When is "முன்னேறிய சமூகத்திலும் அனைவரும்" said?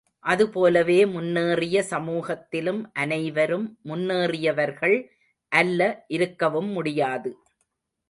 1.05-3.67